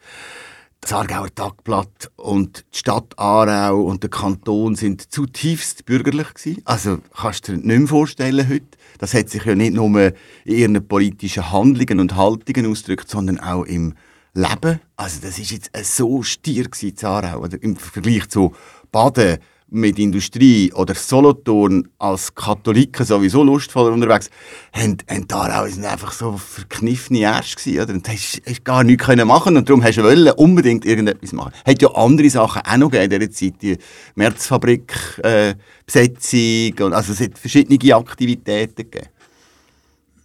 Das 0.81 0.95
Aargauer 0.95 1.35
Tagblatt 1.35 2.11
und 2.17 2.65
die 2.73 2.79
Stadt 2.79 3.19
Aarau 3.19 3.83
und 3.83 4.03
der 4.03 4.09
Kanton 4.09 4.77
sind 4.77 5.13
zutiefst 5.13 5.85
bürgerlich 5.85 6.33
gewesen. 6.33 6.63
Also 6.65 6.99
kannst 7.15 7.49
du 7.49 7.53
dir 7.53 7.59
nicht 7.59 7.79
mehr 7.79 7.89
vorstellen 7.89 8.49
heute. 8.49 8.79
Das 8.99 9.13
hat 9.13 9.29
sich 9.29 9.45
ja 9.45 9.55
nicht 9.55 9.75
nur 9.75 9.99
in 9.99 10.15
ihren 10.47 10.89
politischen 10.89 11.53
Handlungen 11.53 12.01
und 12.01 12.17
Haltungen 12.17 12.71
ausgedrückt, 12.71 13.11
sondern 13.11 13.41
auch 13.41 13.65
im 13.65 13.95
leben. 14.33 14.81
Also 14.97 15.21
das 15.21 15.39
ist 15.39 15.51
jetzt 15.51 15.71
so 15.83 16.23
stier 16.23 16.65
gewesen, 16.65 17.35
oder 17.37 17.63
im 17.63 17.77
Vergleich 17.77 18.29
zu 18.29 18.55
Baden 18.91 19.39
mit 19.75 19.99
Industrie 19.99 20.73
oder 20.73 20.95
Solothurn 20.95 21.89
als 21.99 22.35
Katholiken 22.35 23.05
sowieso 23.05 23.43
lustvoller 23.43 23.93
unterwegs, 23.93 24.31
haben, 24.73 24.97
haben 25.09 25.27
Aarau 25.31 25.67
sind 25.67 25.85
einfach 25.85 26.13
so 26.13 26.37
verkniffene 26.37 27.21
Ärsche 27.21 27.57
gewesen, 27.57 27.83
oder? 27.83 27.95
Und 27.95 28.09
hast, 28.09 28.41
hast 28.47 28.65
gar 28.65 28.85
nichts 28.85 29.05
können 29.05 29.29
machen 29.29 29.57
und 29.57 29.69
darum 29.69 29.83
hast 29.83 29.99
du 29.99 30.05
wollen 30.05 30.31
unbedingt 30.33 30.85
irgendetwas 30.85 31.33
machen. 31.33 31.53
Hat 31.67 31.83
ja 31.83 31.91
andere 31.95 32.31
Sachen 32.31 32.63
auch 32.65 32.77
noch 32.77 32.91
gegeben 32.91 33.13
in 33.13 33.21
dieser 33.21 33.33
Zeit, 33.33 33.63
die 33.63 33.79
Märzfabrik, 34.15 35.21
äh, 35.23 35.55
also 35.93 37.13
es 37.13 37.21
hat 37.21 37.39
verschiedene 37.39 37.95
Aktivitäten 37.97 38.91
gegeben. 38.91 39.09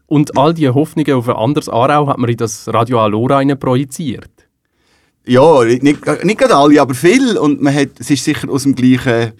Und 0.05 0.37
all 0.37 0.53
diese 0.53 0.73
Hoffnungen 0.73 1.13
auf 1.13 1.29
ein 1.29 1.35
anderes 1.35 1.69
Aarau 1.69 2.07
hat 2.07 2.17
man 2.17 2.29
in 2.29 2.37
das 2.37 2.67
Radio 2.73 2.99
Alora 2.99 3.43
projiziert. 3.55 4.38
Ja, 5.29 5.63
nicht, 5.63 5.83
nicht 5.83 6.39
gerade 6.39 6.55
alle, 6.55 6.81
aber 6.81 6.95
viel. 6.95 7.37
Und 7.37 7.61
man 7.61 7.75
hat, 7.75 7.99
es 7.99 8.09
ist 8.09 8.23
sicher 8.23 8.49
aus 8.49 8.63
dem 8.63 8.73
gleichen 8.73 9.33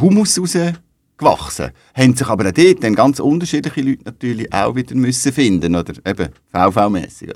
Humus 0.00 0.36
gewachsen. 0.36 1.70
Haben 1.94 2.16
sich 2.16 2.26
aber 2.26 2.48
auch 2.48 2.52
dort 2.52 2.82
dann 2.82 2.94
ganz 2.94 3.20
unterschiedliche 3.20 3.82
Leute 3.82 4.04
natürlich 4.06 4.50
auch 4.54 4.74
wieder 4.74 4.94
müssen 4.94 5.32
finden 5.32 5.76
oder 5.76 5.92
eben 6.06 6.30
VV-mässig. 6.50 7.34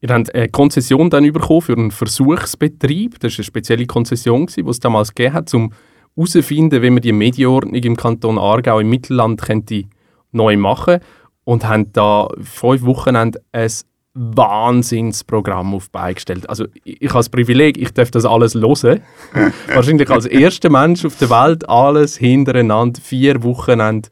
Ihr 0.00 0.08
habt 0.08 0.34
eine 0.34 0.48
Konzession 0.48 1.08
dann 1.08 1.32
bekommen 1.32 1.62
für 1.62 1.74
einen 1.74 1.92
Versuchsbetrieb. 1.92 3.20
Das 3.20 3.34
war 3.34 3.38
eine 3.38 3.44
spezielle 3.44 3.86
Konzession, 3.86 4.46
die 4.46 4.60
es 4.62 4.80
damals 4.80 5.14
gegeben 5.14 5.34
hat, 5.34 5.54
um 5.54 5.72
herauszufinden, 6.16 6.82
wie 6.82 6.90
man 6.90 7.00
die 7.00 7.12
Medienordnung 7.12 7.74
im 7.76 7.96
Kanton 7.96 8.40
Aargau 8.40 8.80
im 8.80 8.90
Mittelland 8.90 9.40
könnte 9.40 9.84
neu 10.32 10.56
machen 10.56 10.98
und 11.44 11.64
haben 11.68 11.92
da 11.92 12.26
fünf 12.42 12.82
Wochenende 12.82 13.40
ein 13.52 13.70
Wahnsinnsprogramm 14.16 15.74
auf 15.74 15.90
beigestellt. 15.90 16.48
Also 16.48 16.66
ich, 16.84 17.02
ich 17.02 17.08
habe 17.10 17.18
das 17.18 17.28
Privileg, 17.28 17.76
ich 17.76 17.92
darf 17.92 18.10
das 18.10 18.24
alles 18.24 18.54
hören. 18.54 19.02
Wahrscheinlich 19.72 20.10
als 20.10 20.24
erster 20.26 20.70
Mensch 20.70 21.04
auf 21.04 21.16
der 21.18 21.28
Welt 21.28 21.68
alles 21.68 22.16
hintereinander, 22.16 23.00
vier 23.00 23.42
Wochenende 23.42 24.08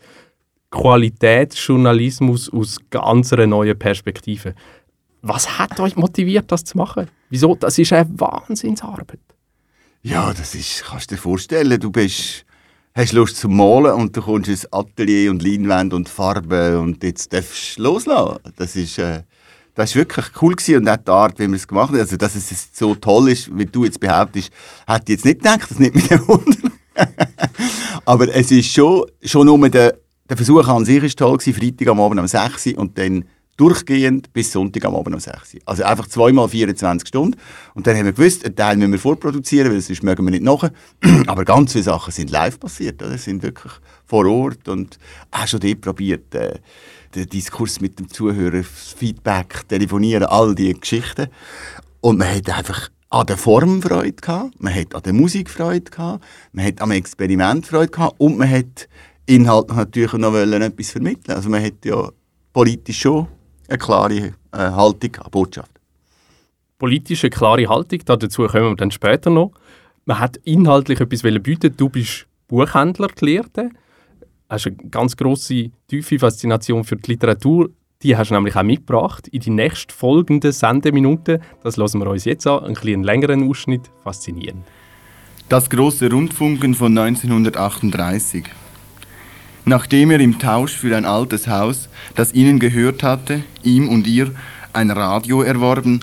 Qualitätsjournalismus 0.71 2.53
aus 2.53 2.79
ganz 2.91 3.33
einer 3.33 3.47
neuen 3.47 3.79
Perspektive. 3.79 4.55
Was 5.23 5.59
hat 5.59 5.81
euch 5.81 5.97
motiviert, 5.97 6.53
das 6.53 6.65
zu 6.65 6.77
machen? 6.77 7.09
Wieso? 7.31 7.55
Das 7.55 7.79
ist 7.79 7.93
eine 7.93 8.09
Wahnsinnsarbeit. 8.19 9.21
Ja, 10.03 10.35
das 10.35 10.55
ist, 10.55 10.85
kannst 10.85 11.11
du 11.11 11.15
dir 11.15 11.21
vorstellen, 11.21 11.81
du 11.81 11.91
bist, 11.91 12.45
hast 12.95 13.13
Lust 13.13 13.37
zu 13.39 13.49
malen 13.49 13.95
und 13.95 14.15
du 14.15 14.21
kommst 14.21 14.51
ins 14.51 14.71
Atelier 14.71 15.31
und 15.31 15.43
Leinwand 15.43 15.95
und 15.95 16.11
Farbe 16.11 16.79
und 16.79 17.03
jetzt 17.03 17.33
darfst 17.33 17.79
du 17.79 17.83
loslassen. 17.85 18.41
Das 18.57 18.77
ist... 18.77 18.99
Äh 18.99 19.23
das 19.75 19.95
war 19.95 20.01
wirklich 20.01 20.27
cool 20.41 20.55
gewesen 20.55 20.77
und 20.77 20.89
auch 20.89 20.97
die 20.97 21.11
Art, 21.11 21.39
wie 21.39 21.49
wir 21.49 21.57
es 21.57 21.67
gemacht 21.67 21.91
haben. 21.91 21.99
Also, 21.99 22.17
dass 22.17 22.35
es 22.37 22.69
so 22.73 22.95
toll 22.95 23.31
ist, 23.31 23.57
wie 23.57 23.67
du 23.67 23.85
jetzt 23.85 24.01
behauptest, 24.01 24.51
hätte 24.87 25.03
ich 25.05 25.09
jetzt 25.09 25.25
nicht 25.25 25.39
gedacht, 25.39 25.71
das 25.71 25.79
nicht 25.79 25.95
mit 25.95 26.11
dem 26.11 26.27
Wunder. 26.29 26.71
Aber 28.05 28.29
es 28.35 28.51
ist 28.51 28.73
schon, 28.73 29.05
schon 29.23 29.47
nur 29.47 29.69
der, 29.69 29.97
der 30.29 30.37
Versuch 30.37 30.67
an 30.69 30.85
sich 30.85 31.03
ist 31.03 31.19
toll 31.19 31.37
gewesen, 31.37 31.59
Freitag 31.59 31.89
am 31.89 32.01
Abend 32.01 32.21
um 32.21 32.27
6 32.27 32.67
Uhr 32.69 32.79
und 32.79 32.97
dann 32.97 33.25
durchgehend 33.57 34.33
bis 34.33 34.53
Sonntag 34.53 34.85
am 34.85 34.95
Abend 34.95 35.15
um 35.15 35.21
6 35.21 35.55
Uhr. 35.55 35.61
Also 35.67 35.85
einfach 35.85 36.09
zweimal 36.09 36.49
24 36.49 37.09
Stunden. 37.09 37.37
Und 37.75 37.87
dann 37.87 37.97
haben 37.97 38.07
wir 38.07 38.13
gewusst, 38.13 38.45
einen 38.45 38.57
Teil 38.57 38.77
müssen 38.77 38.93
wir 38.93 38.99
vorproduzieren, 38.99 39.73
weil 39.73 39.81
sonst 39.81 40.03
mögen 40.03 40.25
wir 40.25 40.31
nicht 40.31 40.43
nachher. 40.43 40.73
Aber 41.27 41.45
ganz 41.45 41.73
viele 41.73 41.85
Sachen 41.85 42.13
sind 42.13 42.31
live 42.31 42.59
passiert, 42.59 43.03
oder? 43.03 43.17
sind 43.17 43.43
wirklich 43.43 43.73
vor 44.05 44.27
Ort 44.27 44.69
und 44.69 44.99
auch 45.31 45.47
schon 45.47 45.61
dort 45.61 45.81
probiert, 45.81 46.35
äh, 46.35 46.59
der 47.15 47.27
Diskurs 47.27 47.81
mit 47.81 47.99
dem 47.99 48.09
Zuhörer, 48.09 48.63
Feedback, 48.65 49.69
Telefonieren, 49.69 50.25
all 50.25 50.55
diese 50.55 50.75
Geschichten. 50.75 51.29
Und 52.01 52.19
man 52.19 52.35
hat 52.35 52.51
einfach 52.51 52.91
an 53.11 53.27
der 53.27 53.37
Form 53.37 53.81
Freude 53.81 54.13
gehabt, 54.13 54.61
man 54.61 54.75
hat 54.75 54.95
an 54.95 55.03
der 55.03 55.13
Musik 55.13 55.49
Freude 55.49 55.89
gehabt, 55.89 56.25
man 56.53 56.67
hat 56.67 56.81
am 56.81 56.91
Experiment 56.91 57.65
Freude 57.65 57.93
gehabt 57.93 58.17
und 58.19 58.37
man 58.37 58.51
hat 58.51 58.89
inhaltlich 59.27 59.77
natürlich 59.77 60.13
noch 60.15 60.35
etwas 60.35 60.91
vermitteln. 60.91 61.37
Also 61.37 61.49
man 61.49 61.63
hat 61.63 61.85
ja 61.85 62.11
politisch 62.53 63.01
schon 63.01 63.29
eine 63.69 63.79
klare 63.79 64.15
äh, 64.17 64.33
Haltung, 64.53 65.17
eine 65.17 65.31
Botschaft. 65.31 65.71
Politische 66.79 67.31
klare 67.31 67.69
Haltung, 67.69 68.01
dazu 68.05 68.47
kommen 68.47 68.71
wir 68.71 68.77
dann 68.77 68.91
später 68.91 69.31
noch. 69.31 69.53
Man 70.05 70.19
hat 70.19 70.37
inhaltlich 70.39 71.01
etwas 71.01 71.23
bieten. 71.23 71.75
Du 71.77 71.89
bist 71.89 72.27
Buchhändler 72.49 73.09
Gelehrte 73.09 73.71
hast 74.49 74.67
eine 74.67 74.77
ganz 74.91 75.17
große 75.17 75.71
tiefe 75.89 76.19
Faszination 76.19 76.85
für 76.85 76.97
die 76.97 77.13
Literatur. 77.13 77.71
Die 78.03 78.17
hast 78.17 78.31
du 78.31 78.35
nämlich 78.35 78.57
auch 78.57 78.63
mitgebracht 78.63 79.29
in 79.29 79.41
die 79.41 79.51
nächst 79.51 79.93
folgenden 79.93 80.53
Sendeminuten. 80.53 81.41
Das 81.63 81.77
lassen 81.77 82.01
wir 82.01 82.09
uns 82.09 82.25
jetzt 82.25 82.47
an, 82.47 82.65
einen 82.65 82.75
kleinen 82.75 83.03
längeren 83.03 83.49
Ausschnitt. 83.49 83.91
Faszinierend. 84.03 84.65
Das 85.49 85.71
große 85.71 86.11
Rundfunken 86.11 86.75
von 86.75 86.97
1938. 86.97 88.45
Nachdem 89.67 90.11
er 90.11 90.21
im 90.21 90.39
Tausch 90.39 90.77
für 90.77 90.95
ein 90.97 91.07
altes 91.07 91.49
Haus, 91.49 91.89
das 92.15 92.35
ihnen 92.35 92.59
gehört 92.59 93.03
hatte, 93.03 93.43
ihm 93.63 93.89
und 93.89 94.07
ihr 94.07 94.31
ein 94.73 94.91
Radio 94.91 95.43
erworben, 95.43 96.01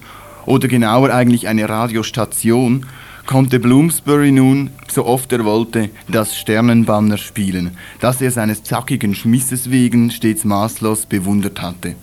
oder 0.48 0.68
genauer 0.68 1.12
eigentlich 1.12 1.48
eine 1.48 1.70
Radiostation, 1.70 2.88
konnte 3.27 3.60
Bloomsbury 3.60 4.32
nun, 4.32 4.72
so 4.88 5.06
oft 5.06 5.32
er 5.32 5.46
wollte, 5.46 5.89
das 6.08 6.36
Sternenbanner 6.36 7.18
spielen, 7.18 7.77
das 8.00 8.22
er 8.22 8.32
seines 8.32 8.63
zackigen 8.63 9.13
Schmisses 9.13 9.70
wegen 9.70 10.10
stets 10.10 10.44
maßlos 10.44 11.06
bewundert 11.06 11.62
hatte. 11.62 11.96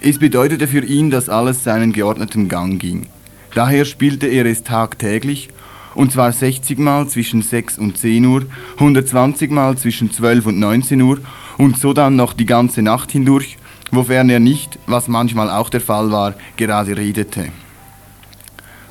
Es 0.00 0.18
bedeutete 0.18 0.66
für 0.66 0.84
ihn, 0.84 1.10
dass 1.10 1.28
alles 1.28 1.62
seinen 1.64 1.92
geordneten 1.92 2.48
Gang 2.48 2.80
ging. 2.80 3.06
Daher 3.54 3.84
spielte 3.84 4.26
er 4.26 4.46
es 4.46 4.64
tagtäglich, 4.64 5.50
und 5.94 6.12
zwar 6.12 6.32
60 6.32 6.78
Mal 6.78 7.08
zwischen 7.08 7.42
6 7.42 7.78
und 7.78 7.98
10 7.98 8.24
Uhr, 8.26 8.46
120 8.78 9.50
Mal 9.50 9.76
zwischen 9.76 10.10
12 10.10 10.46
und 10.46 10.58
19 10.58 11.00
Uhr 11.02 11.18
und 11.58 11.78
so 11.78 11.92
dann 11.92 12.16
noch 12.16 12.32
die 12.32 12.46
ganze 12.46 12.82
Nacht 12.82 13.12
hindurch, 13.12 13.58
wofern 13.90 14.30
er 14.30 14.40
nicht, 14.40 14.78
was 14.86 15.08
manchmal 15.08 15.50
auch 15.50 15.70
der 15.70 15.80
Fall 15.80 16.10
war, 16.10 16.34
gerade 16.56 16.96
redete. 16.96 17.48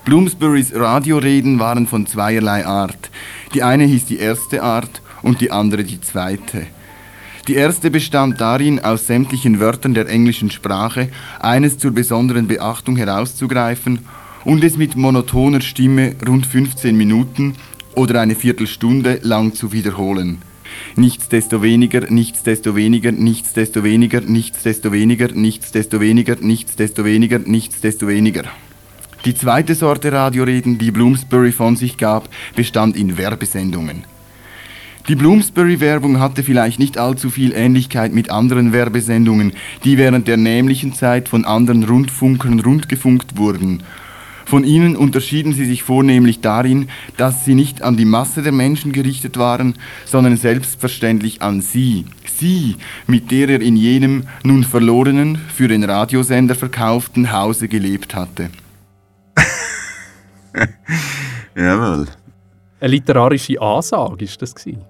Bloomsburys 0.06 0.76
Radioreden 0.76 1.60
waren 1.60 1.88
von 1.88 2.06
zweierlei 2.06 2.66
Art. 2.66 3.10
Die 3.54 3.64
eine 3.64 3.86
hieß 3.86 4.06
die 4.06 4.18
erste 4.18 4.62
Art 4.62 5.02
und 5.22 5.40
die 5.40 5.52
andere 5.52 5.84
die 5.84 6.02
zweite. 6.02 6.68
Die 7.48 7.56
erste 7.56 7.92
bestand 7.92 8.40
darin, 8.40 8.80
aus 8.80 9.08
sämtlichen 9.08 9.60
Wörtern 9.60 9.94
der 9.94 10.08
englischen 10.08 10.52
Sprache 10.52 11.10
eines 11.40 11.78
zur 11.78 11.92
besonderen 11.92 12.48
Beachtung 12.48 12.96
herauszugreifen 12.96 14.00
und 14.46 14.64
es 14.64 14.78
mit 14.78 14.96
monotoner 14.96 15.62
Stimme 15.62 16.16
rund 16.28 16.46
15 16.46 16.96
Minuten 16.96 17.56
oder 17.96 18.22
eine 18.22 18.36
Viertelstunde 18.36 19.20
lang 19.24 19.54
zu 19.54 19.72
wiederholen. 19.72 20.42
Nichtsdestoweniger, 20.96 22.10
nichtsdestoweniger, 22.10 23.12
nichtsdestoweniger, 23.12 24.22
nichtsdestoweniger, 24.22 25.28
nichtsdestoweniger, 25.34 26.38
nichtsdestoweniger, 26.42 27.40
nichtsdestoweniger. 27.40 28.44
Die 29.26 29.36
zweite 29.36 29.76
Sorte 29.76 30.12
Radioreden, 30.12 30.78
die 30.78 30.92
Bloomsbury 30.92 31.52
von 31.52 31.76
sich 31.76 31.98
gab, 31.98 32.28
bestand 32.56 32.98
in 32.98 33.18
Werbesendungen. 33.18 34.04
Die 35.08 35.16
Bloomsbury-Werbung 35.16 36.20
hatte 36.20 36.44
vielleicht 36.44 36.80
nicht 36.80 36.98
allzu 36.98 37.30
viel 37.30 37.54
Ähnlichkeit 37.54 38.14
mit 38.14 38.30
anderen 38.30 38.72
Werbesendungen, 38.72 39.54
die 39.84 39.98
während 39.98 40.28
der 40.28 40.38
nämlichen 40.38 40.94
Zeit 40.94 41.28
von 41.28 41.44
anderen 41.46 41.84
Rundfunkern 41.84 42.62
rundgefunkt 42.62 43.38
wurden. 43.38 43.84
Von 44.46 44.64
ihnen 44.64 44.96
unterschieden 44.96 45.54
sie 45.54 45.66
sich 45.66 45.84
vornehmlich 45.84 46.42
darin, 46.42 46.90
dass 47.18 47.46
sie 47.46 47.56
nicht 47.56 47.82
an 47.82 47.98
die 47.98 48.06
Masse 48.06 48.42
der 48.42 48.52
Menschen 48.52 48.92
gerichtet 48.92 49.38
waren, 49.38 49.76
sondern 50.06 50.38
selbstverständlich 50.38 51.42
an 51.42 51.62
sie, 51.62 52.06
sie, 52.26 52.78
mit 53.08 53.32
der 53.32 53.50
er 53.50 53.62
in 53.62 53.76
jenem 53.76 54.28
nun 54.44 54.64
verlorenen, 54.64 55.38
für 55.38 55.68
den 55.68 55.84
Radiosender 55.84 56.56
verkauften 56.56 57.32
Hause 57.32 57.68
gelebt 57.68 58.16
hatte. 58.16 58.50
Jawohl. 61.56 62.08
Eine 62.80 62.92
literarische 62.92 63.62
Ansage 63.62 64.26
ist 64.26 64.42
das 64.42 64.54
gewesen. 64.54 64.82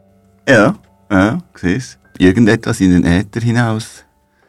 Ja, 0.48 0.76
ja, 1.12 1.38
siehst 1.56 2.00
Irgendetwas 2.18 2.80
in 2.80 2.92
den 2.92 3.06
Äther 3.06 3.42
hinaus. 3.42 4.04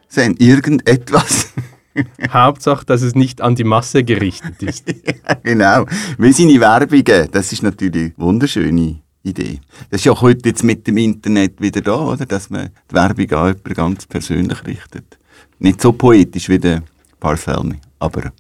Sehen, 0.08 0.36
irgendetwas. 0.38 1.52
Hauptsache, 2.32 2.84
dass 2.84 3.02
es 3.02 3.14
nicht 3.14 3.40
an 3.40 3.54
die 3.54 3.64
Masse 3.64 4.04
gerichtet 4.04 4.62
ist. 4.62 4.88
ja, 5.06 5.34
genau. 5.42 5.86
Wie 6.18 6.32
seine 6.32 6.60
Werbungen, 6.60 7.28
das 7.30 7.52
ist 7.52 7.62
natürlich 7.62 8.14
eine 8.16 8.26
wunderschöne 8.26 9.00
Idee. 9.22 9.60
Das 9.90 10.00
ist 10.00 10.04
ja 10.04 10.12
auch 10.12 10.22
heute 10.22 10.48
jetzt 10.48 10.64
mit 10.64 10.86
dem 10.86 10.96
Internet 10.98 11.60
wieder 11.60 11.80
da, 11.80 11.96
oder? 11.96 12.26
Dass 12.26 12.50
man 12.50 12.70
die 12.90 12.94
Werbung 12.94 13.30
an 13.32 13.46
jemanden 13.48 13.74
ganz 13.74 14.06
persönlich 14.06 14.66
richtet. 14.66 15.18
Nicht 15.58 15.80
so 15.80 15.92
poetisch 15.92 16.48
wie 16.48 16.58
der 16.58 16.82
Parcelli, 17.20 17.76
aber 17.98 18.32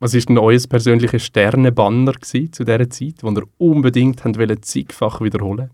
was 0.00 0.14
war 0.14 0.20
denn 0.20 0.38
euer 0.38 0.60
persönlicher 0.68 1.18
Sternenbanner 1.18 2.12
zu 2.20 2.46
dieser 2.46 2.88
Zeit, 2.88 3.16
wo 3.22 3.30
ihr 3.30 3.42
unbedingt 3.58 4.24
wollt, 4.24 4.64
zigfach 4.64 5.20
wiederholen 5.20 5.70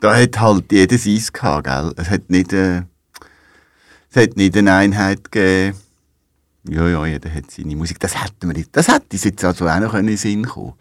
Da 0.00 0.14
hat 0.14 0.40
halt 0.40 0.70
jedes 0.70 1.04
Eis 1.04 1.32
gehabt, 1.32 1.64
gell? 1.64 1.92
Es 1.96 2.08
hat 2.08 2.30
nicht, 2.30 2.52
äh, 2.52 2.82
es 4.10 4.22
hat 4.22 4.36
nicht 4.36 4.56
eine 4.56 4.72
Einheit 4.72 5.30
gegeben. 5.30 5.76
Ja, 6.68 6.88
ja, 6.88 7.06
jeder 7.06 7.32
hat 7.32 7.50
seine 7.50 7.76
Musik. 7.76 7.98
Das 8.00 8.22
hätten 8.22 8.48
wir 8.48 8.54
nicht. 8.54 8.70
Das 8.72 8.88
hätte 8.88 9.06
uns 9.12 9.24
jetzt 9.24 9.44
also 9.44 9.66
auch 9.68 9.80
noch 9.80 9.94
in 9.94 10.06
den 10.06 10.16
Sinn 10.16 10.44
kommen 10.44 10.74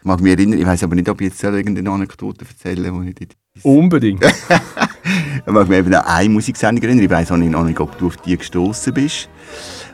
Ich 0.00 0.04
mag 0.04 0.20
mich 0.20 0.32
erinnern, 0.32 0.58
ich 0.58 0.66
weiß 0.66 0.84
aber 0.84 0.94
nicht, 0.94 1.08
ob 1.08 1.20
ich 1.20 1.28
jetzt 1.28 1.42
irgendeine 1.42 1.90
Anekdote 1.90 2.44
erzählen 2.44 2.94
wo 2.94 3.02
ich 3.02 3.14
dort 3.14 3.36
Unbedingt. 3.62 4.24
Ich 4.24 5.46
mag 5.52 5.68
mich 5.68 5.78
eben 5.78 5.94
an 5.94 6.04
eine 6.04 6.28
Musiksendung 6.28 6.82
erinnern. 6.82 7.04
Ich 7.04 7.10
weiss 7.10 7.32
auch 7.32 7.36
nicht, 7.36 7.56
nicht, 7.56 7.80
ob 7.80 7.96
du 7.98 8.08
auf 8.08 8.16
die 8.18 8.36
gestoßen 8.36 8.92
bist, 8.92 9.28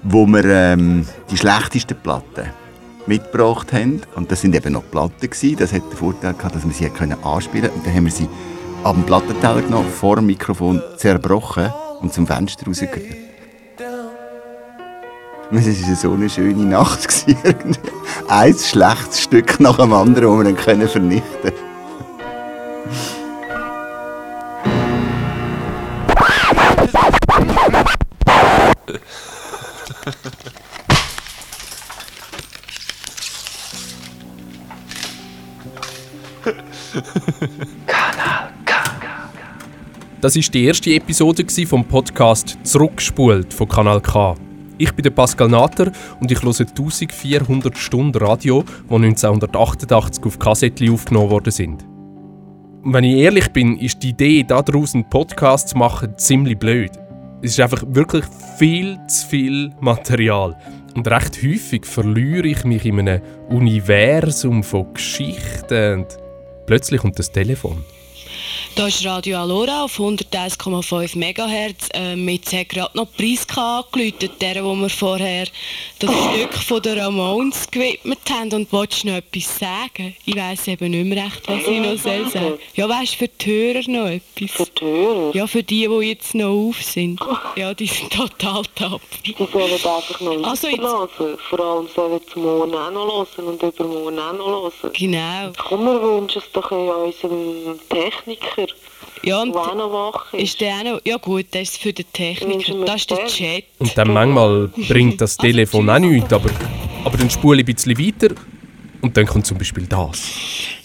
wo 0.02 0.26
wir 0.26 0.44
ähm, 0.44 1.06
die 1.30 1.36
schlechtesten 1.36 1.96
Platten 1.96 2.48
mitgebracht 3.06 3.72
haben. 3.72 4.02
Und 4.14 4.30
das 4.30 4.40
sind 4.40 4.54
eben 4.54 4.72
noch 4.72 4.88
Platten 4.90 5.30
gewesen. 5.30 5.56
Das 5.56 5.72
hat 5.72 5.82
den 5.82 5.96
Vorteil 5.96 6.34
gehabt, 6.34 6.54
dass 6.54 6.64
wir 6.64 6.72
sie 6.72 6.88
können 6.90 7.22
anspielen 7.22 7.70
konnten. 7.70 7.78
Und 7.78 7.86
dann 7.86 7.94
haben 7.94 8.04
wir 8.04 8.12
sie 8.12 8.28
dem 8.84 9.02
Plattenteller 9.04 9.62
genommen, 9.62 9.90
vor 9.90 10.16
dem 10.16 10.26
Mikrofon 10.26 10.82
zerbrochen 10.96 11.72
und 12.00 12.12
zum 12.12 12.26
Fenster 12.26 12.66
rausgehört. 12.66 13.00
Es 15.52 15.88
war 15.88 15.96
so 15.96 16.12
eine 16.12 16.30
schöne 16.30 16.64
Nacht. 16.64 17.08
Ein 18.28 18.54
schlechtes 18.54 19.22
Stück 19.22 19.58
nach 19.58 19.78
dem 19.78 19.92
anderen, 19.92 20.44
das 20.44 20.66
wir 20.66 20.76
dann 20.76 20.88
vernichten 20.88 21.42
konnten. 21.42 21.69
Das 40.20 40.36
ist 40.36 40.52
die 40.52 40.66
erste 40.66 40.90
Episode 40.90 41.46
vom 41.64 41.82
Podcast 41.82 42.58
Zurückgespult 42.62 43.54
von 43.54 43.66
Kanal 43.66 44.02
K. 44.02 44.34
Ich 44.76 44.92
bin 44.92 45.14
Pascal 45.14 45.48
Natter 45.48 45.90
und 46.20 46.30
ich 46.30 46.42
höre 46.42 46.60
1400 46.60 47.78
Stunden 47.78 48.18
Radio, 48.22 48.62
die 48.90 48.94
1988 48.96 50.22
auf 50.26 50.38
Kassettchen 50.38 50.92
aufgenommen 50.92 51.30
worden 51.30 51.50
sind. 51.50 51.86
Und 52.82 52.92
wenn 52.92 53.04
ich 53.04 53.16
ehrlich 53.16 53.48
bin, 53.48 53.78
ist 53.78 54.02
die 54.02 54.10
Idee, 54.10 54.44
daraus 54.46 54.94
einen 54.94 55.08
Podcast 55.08 55.70
zu 55.70 55.78
machen, 55.78 56.12
ziemlich 56.18 56.58
blöd. 56.58 56.90
Es 57.40 57.52
ist 57.52 57.60
einfach 57.60 57.82
wirklich 57.88 58.26
viel 58.58 58.98
zu 59.06 59.26
viel 59.26 59.72
Material. 59.80 60.54
Und 60.94 61.08
recht 61.08 61.42
häufig 61.42 61.86
verliere 61.86 62.46
ich 62.46 62.62
mich 62.64 62.84
in 62.84 62.98
einem 62.98 63.22
Universum 63.48 64.64
von 64.64 64.92
Geschichten. 64.92 66.00
Und 66.00 66.18
plötzlich 66.66 67.00
kommt 67.00 67.18
das 67.18 67.32
Telefon. 67.32 67.82
Da 68.74 68.86
ist 68.86 69.04
Radio 69.04 69.38
Alora 69.38 69.84
auf 69.84 69.98
101,5 69.98 71.16
MHz. 71.16 71.88
Ähm, 71.94 72.28
jetzt 72.28 72.52
hat 72.52 72.68
gerade 72.68 72.96
noch 72.96 73.10
Priska 73.16 73.49
angeläutet, 73.56 74.32
der, 74.40 74.64
wo 74.64 74.74
wir 74.74 74.88
vorher 74.90 75.46
das 75.98 76.10
Stück 76.10 76.54
von 76.54 76.82
der 76.82 76.96
Ramones 77.04 77.70
gewidmet 77.70 78.18
haben. 78.30 78.52
Und 78.52 78.72
wolltest 78.72 79.04
noch 79.04 79.14
etwas 79.14 79.58
sagen? 79.58 80.14
Ich 80.24 80.36
weiss 80.36 80.66
eben 80.68 80.90
nicht 80.90 81.06
mehr 81.06 81.24
recht, 81.24 81.42
was 81.46 81.66
ich 81.66 81.80
noch 81.80 81.96
soll 81.96 82.28
sagen 82.30 82.58
Ja, 82.74 82.88
weißt 82.88 83.14
du, 83.14 83.16
für 83.18 83.28
die 83.28 83.50
Hörer 83.50 83.90
noch 83.90 84.08
etwas? 84.08 84.50
Für 84.50 84.66
die 84.66 84.84
Hörer? 84.84 85.34
Ja, 85.34 85.46
für 85.46 85.62
die, 85.62 85.88
die 85.88 86.06
jetzt 86.08 86.34
noch 86.34 86.68
auf 86.68 86.82
sind. 86.82 87.20
Ja, 87.56 87.74
die 87.74 87.86
sind 87.86 88.12
total 88.12 88.62
tapfer. 88.74 89.00
Die 89.24 89.34
sollen 89.34 89.72
einfach 89.72 90.20
noch 90.20 90.44
Also 90.44 90.68
hören. 90.68 91.38
Vor 91.48 91.60
allem 91.60 91.88
sollen 91.94 92.20
sie 92.32 92.40
morgen 92.40 92.74
auch 92.74 92.90
noch 92.90 93.26
hören 93.36 93.48
und 93.48 93.62
übermorgen 93.62 94.18
auch 94.18 94.32
noch 94.32 94.72
hören. 94.80 94.92
Genau. 94.92 95.52
Komm, 95.56 95.84
wir 95.84 96.02
wünschen 96.02 96.42
es 96.44 96.52
doch 96.52 96.70
unserem 96.70 97.78
Techniker, 97.88 98.66
Ja, 99.22 99.42
und 99.42 99.50
noch 99.50 99.92
wach 99.92 100.32
ist. 100.34 100.42
ist 100.42 100.60
der 100.60 100.74
auch 100.76 100.84
noch... 100.84 101.00
Ja 101.04 101.16
gut, 101.18 101.46
das 101.50 101.62
ist 101.62 101.78
für 101.78 101.92
den 101.92 102.10
Techniker. 102.12 102.84
Das 102.84 103.02
ist 103.02 103.10
der. 103.10 103.26
Chat. 103.26 103.64
Und 103.78 103.96
dann 103.96 104.12
manchmal 104.12 104.68
bringt 104.88 105.20
das 105.20 105.36
Telefon 105.36 105.90
auch 105.90 105.98
nichts, 105.98 106.32
aber, 106.32 106.50
aber 107.04 107.18
dann 107.18 107.28
spule 107.28 107.60
ich 107.60 107.68
ein 107.68 107.74
bisschen 107.74 107.98
weiter 107.98 108.34
und 109.02 109.16
dann 109.16 109.26
kommt 109.26 109.46
zum 109.46 109.58
Beispiel 109.58 109.86
das. 109.86 110.22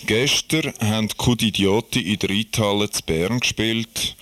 Gestern 0.06 0.74
haben 0.82 1.08
die 1.08 1.16
Kud 1.16 1.42
Idioti 1.42 2.14
in 2.14 2.20
der 2.20 2.30
Reithalle 2.30 2.90
zu 2.90 3.02
Bern 3.04 3.40
gespielt 3.40 4.16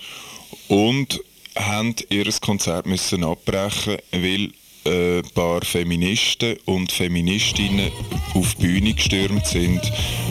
und 0.68 1.20
haben 1.56 1.94
ihr 2.08 2.26
Konzert 2.40 2.86
müssen 2.86 3.24
abbrechen, 3.24 3.98
weil 4.12 4.50
ein 4.86 5.22
paar 5.34 5.62
Feministen 5.62 6.56
und 6.66 6.92
Feministinnen 6.92 7.90
auf 8.34 8.54
die 8.54 8.66
Bühne 8.66 8.94
gestürmt 8.94 9.46
sind, 9.46 9.80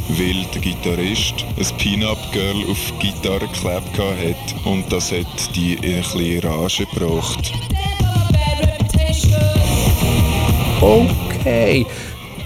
weil 0.09 0.45
der 0.53 0.61
Gitarrist 0.61 1.45
ein 1.57 1.77
Pin-Up-Girl 1.77 2.69
auf 2.69 2.93
die 3.01 3.07
Gitarre 3.07 3.47
geklebt 3.47 3.97
hat 3.97 4.65
und 4.65 4.91
das 4.91 5.11
hat 5.11 5.55
die 5.55 5.73
in 5.73 5.95
ein 5.95 6.01
bisschen 6.01 6.39
Rage 6.41 6.85
gebracht. 6.85 7.53
Okay, 10.81 11.85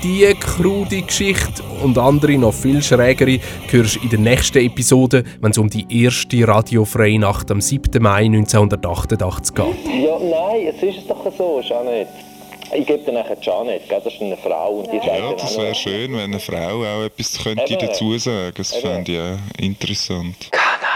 diese 0.04 0.36
krude 0.36 1.02
Geschichte 1.02 1.64
und 1.84 1.98
andere 1.98 2.38
noch 2.38 2.54
viel 2.54 2.82
schrägere 2.84 3.40
hörst 3.70 3.96
du 3.96 4.00
in 4.02 4.10
der 4.10 4.20
nächsten 4.20 4.60
Episode, 4.60 5.24
wenn 5.42 5.52
es 5.52 5.58
um 5.58 5.70
die 5.70 5.86
erste 5.90 6.48
radiofreie 6.48 7.20
Nacht 7.20 7.50
am 7.52 7.62
7. 7.62 8.02
Mai 8.02 8.26
1988 8.26 9.56
geht. 9.56 9.66
Ja, 10.82 10.88
jetzt 10.88 10.98
ist 10.98 11.02
es 11.04 11.08
doch 11.08 11.32
so, 11.38 11.62
Janet. 11.62 12.08
Ich 12.74 12.86
gebe 12.86 13.00
dir 13.00 13.14
nachher 13.14 13.38
Janet, 13.42 13.88
gell? 13.88 14.02
das 14.04 14.14
ist 14.14 14.22
eine 14.22 14.36
Frau 14.36 14.72
und 14.80 14.92
die 14.92 14.98
Ja, 14.98 15.18
dann 15.30 15.38
das 15.38 15.58
wäre 15.58 15.74
schön, 15.74 16.12
wenn 16.14 16.20
eine 16.20 16.40
Frau 16.40 16.84
auch 16.84 17.04
etwas 17.04 17.42
könnte 17.42 17.64
Eben. 17.74 17.88
dazu 17.88 18.18
sagen. 18.18 18.54
Das 18.58 18.74
Eben. 18.74 18.82
fände 18.82 19.12
ich 19.12 19.20
auch 19.20 19.64
interessant. 19.64 20.52
Kanal 20.52 20.87